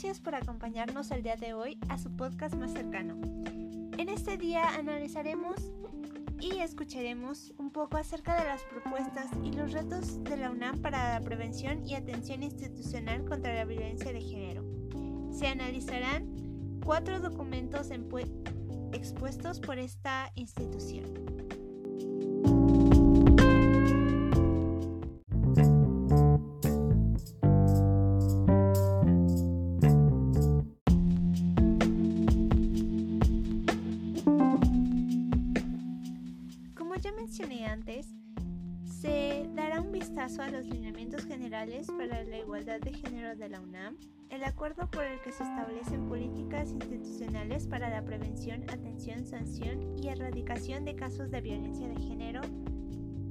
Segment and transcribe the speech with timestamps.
[0.00, 3.16] Gracias por acompañarnos el día de hoy a su podcast más cercano.
[3.98, 5.72] En este día analizaremos
[6.38, 11.14] y escucharemos un poco acerca de las propuestas y los retos de la UNAM para
[11.18, 14.62] la prevención y atención institucional contra la violencia de género.
[15.32, 17.90] Se analizarán cuatro documentos
[18.92, 21.47] expuestos por esta institución.
[38.82, 43.60] Se dará un vistazo a los lineamientos generales para la igualdad de género de la
[43.60, 43.96] UNAM,
[44.30, 50.08] el acuerdo por el que se establecen políticas institucionales para la prevención, atención, sanción y
[50.08, 52.40] erradicación de casos de violencia de género,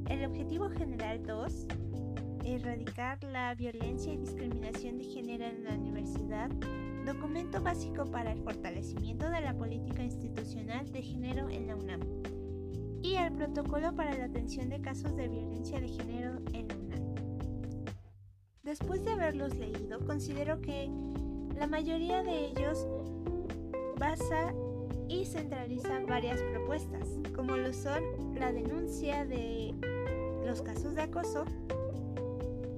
[0.10, 1.68] el objetivo general 2,
[2.46, 6.50] erradicar la violencia y discriminación de género en la universidad,
[7.06, 12.37] documento básico para el fortalecimiento de la política institucional de género en la UNAM
[13.38, 17.16] Protocolo para la Atención de Casos de Violencia de Género en la UNAM.
[18.64, 20.90] Después de haberlos leído, considero que
[21.56, 22.88] la mayoría de ellos
[24.00, 24.56] basa
[25.08, 29.76] y centraliza varias propuestas, como lo son la denuncia de
[30.44, 31.46] los casos de acoso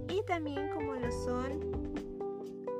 [0.10, 1.72] y también como lo son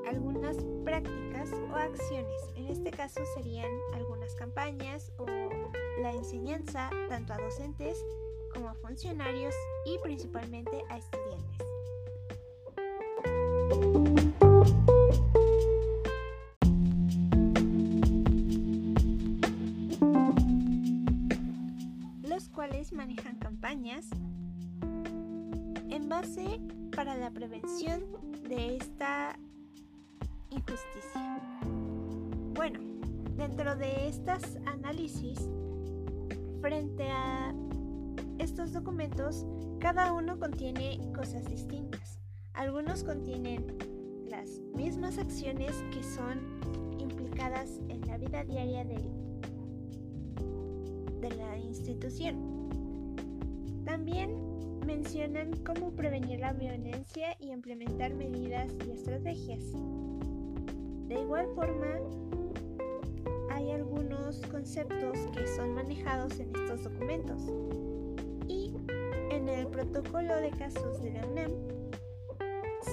[0.06, 2.42] algunas prácticas o acciones.
[2.56, 5.24] En este caso serían algunas campañas o
[6.00, 8.02] la enseñanza tanto a docentes
[8.52, 11.66] como a funcionarios y principalmente a estudiantes.
[22.22, 24.06] Los cuales manejan campañas
[25.90, 26.60] en base
[26.96, 28.02] para la prevención
[28.48, 29.38] de esta
[30.50, 31.38] injusticia.
[32.54, 32.80] Bueno,
[33.36, 35.48] dentro de estas análisis
[36.60, 37.54] Frente a
[38.38, 39.46] estos documentos,
[39.78, 42.18] cada uno contiene cosas distintas.
[42.52, 43.78] Algunos contienen
[44.28, 46.38] las mismas acciones que son
[46.98, 48.98] implicadas en la vida diaria de,
[51.20, 52.68] de la institución.
[53.86, 54.36] También
[54.86, 59.64] mencionan cómo prevenir la violencia y implementar medidas y estrategias.
[61.08, 61.86] De igual forma,
[63.60, 67.42] hay algunos conceptos que son manejados en estos documentos.
[68.48, 68.74] Y
[69.30, 71.52] en el protocolo de casos de la UNAM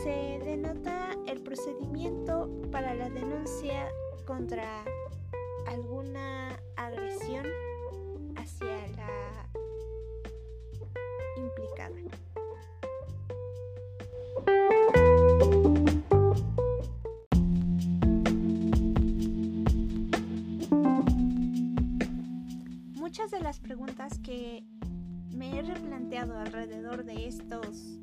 [0.03, 3.87] se denota el procedimiento para la denuncia
[4.25, 4.83] contra
[5.67, 7.45] alguna agresión
[8.35, 9.49] hacia la
[11.37, 12.26] implicada.
[26.17, 27.99] Replanteado alrededor de estos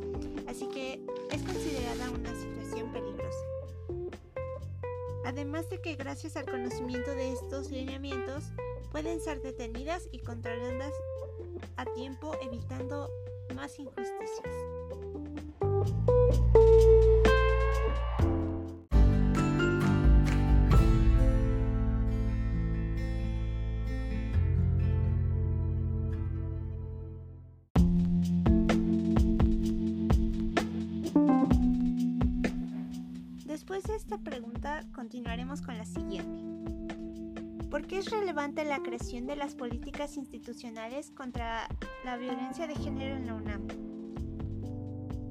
[0.46, 3.46] así que es considerada una situación peligrosa.
[5.24, 8.44] Además de que gracias al conocimiento de estos lineamientos
[8.94, 10.92] pueden ser detenidas y controladas
[11.76, 13.08] a tiempo evitando
[13.54, 14.74] más injusticias.
[33.46, 36.42] Después de esta pregunta continuaremos con la siguiente.
[37.74, 41.66] ¿Por qué es relevante la creación de las políticas institucionales contra
[42.04, 43.66] la violencia de género en la UNAM?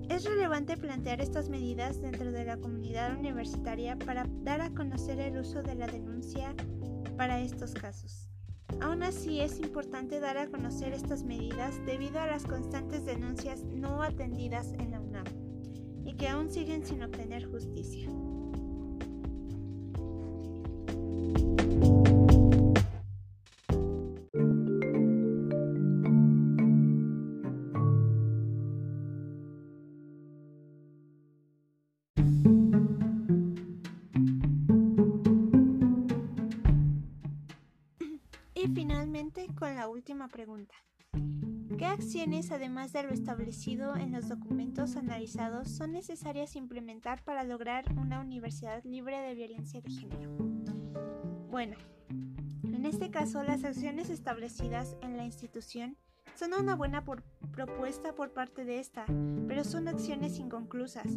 [0.10, 5.38] Es relevante plantear estas medidas dentro de la comunidad universitaria para dar a conocer el
[5.38, 6.54] uso de la denuncia
[7.16, 8.28] para estos casos.
[8.82, 14.02] Aún así es importante dar a conocer estas medidas debido a las constantes denuncias no
[14.02, 15.28] atendidas en la UNAM
[16.04, 18.10] y que aún siguen sin obtener justicia.
[38.64, 40.74] Y finalmente con la última pregunta.
[41.78, 47.84] ¿Qué acciones, además de lo establecido en los documentos analizados, son necesarias implementar para lograr
[47.98, 50.30] una universidad libre de violencia de género?
[51.52, 51.76] Bueno,
[52.64, 55.98] en este caso las acciones establecidas en la institución
[56.36, 57.04] son una buena
[57.52, 59.06] propuesta por parte de esta,
[59.48, 61.08] pero son acciones inconclusas,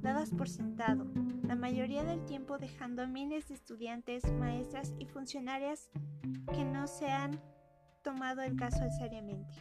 [0.00, 1.06] dadas por sentado,
[1.42, 5.88] la mayoría del tiempo dejando a miles de estudiantes, maestras y funcionarias
[6.52, 7.40] que no se han
[8.02, 9.54] tomado el caso seriamente.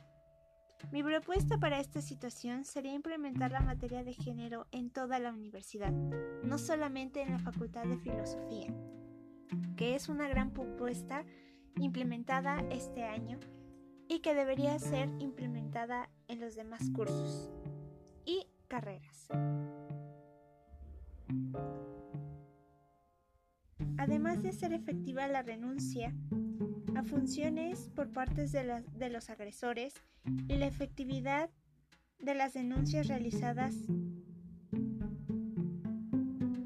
[0.91, 5.91] Mi propuesta para esta situación sería implementar la materia de género en toda la universidad,
[5.91, 8.73] no solamente en la Facultad de Filosofía,
[9.77, 11.25] que es una gran propuesta
[11.77, 13.39] implementada este año
[14.07, 17.51] y que debería ser implementada en los demás cursos
[18.25, 19.27] y carreras.
[23.97, 26.13] Además de ser efectiva la renuncia
[26.95, 29.93] a funciones por parte de, los agresores
[30.47, 31.49] y la efectividad
[32.19, 33.75] de las denuncias realizadas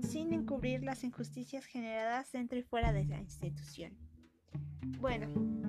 [0.02, 3.98] sin encubrir las injusticias generadas dentro y fuera de la institución.
[5.00, 5.69] Bueno,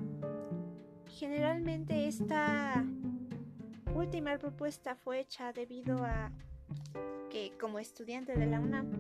[1.21, 2.83] generalmente esta
[3.95, 6.33] última propuesta fue hecha debido a
[7.29, 8.91] que como estudiante de la UNAM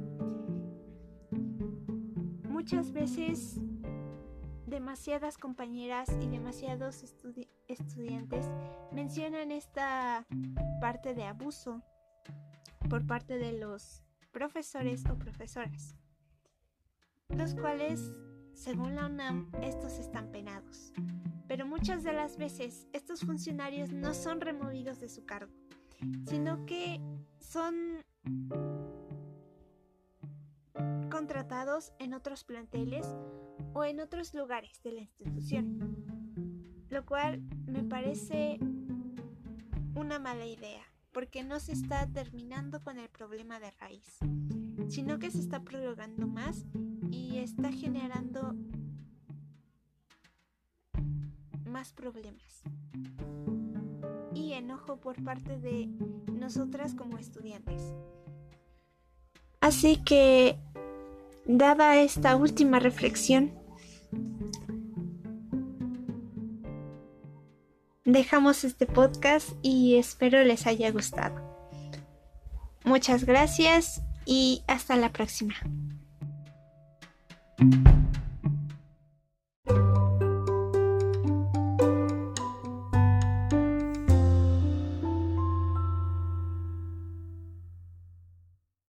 [2.46, 3.58] muchas veces
[4.66, 7.02] demasiadas compañeras y demasiados
[7.68, 8.44] estudiantes
[8.92, 10.26] mencionan esta
[10.78, 11.82] parte de abuso
[12.90, 15.96] por parte de los profesores o profesoras,
[17.30, 18.12] los cuales,
[18.54, 20.92] según la UNAM, estos están penados.
[21.48, 25.52] Pero muchas de las veces estos funcionarios no son removidos de su cargo,
[26.26, 27.00] sino que
[27.40, 27.74] son
[31.10, 33.06] contratados en otros planteles
[33.74, 35.78] o en otros lugares de la institución,
[36.88, 38.58] lo cual me parece
[39.94, 44.18] una mala idea, porque no se está terminando con el problema de raíz,
[44.90, 46.66] sino que se está prolongando más
[47.10, 48.56] y está generando
[51.64, 52.62] más problemas
[54.34, 55.88] y enojo por parte de
[56.32, 57.94] nosotras como estudiantes.
[59.60, 60.58] Así que,
[61.46, 63.52] dada esta última reflexión,
[68.04, 71.48] dejamos este podcast y espero les haya gustado.
[72.84, 75.54] Muchas gracias y hasta la próxima.